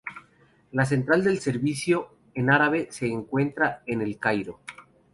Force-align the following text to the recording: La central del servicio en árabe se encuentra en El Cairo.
La 0.71 0.83
central 0.83 1.23
del 1.23 1.37
servicio 1.37 2.09
en 2.33 2.49
árabe 2.49 2.87
se 2.89 3.05
encuentra 3.05 3.83
en 3.85 4.01
El 4.01 4.17
Cairo. 4.17 4.59